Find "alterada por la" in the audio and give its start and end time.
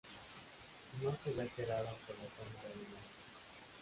1.43-2.25